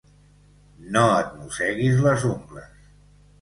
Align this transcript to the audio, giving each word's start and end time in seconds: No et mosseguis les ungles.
No 0.95 1.03
et 1.17 1.35
mosseguis 1.41 2.01
les 2.07 2.27
ungles. 2.31 2.67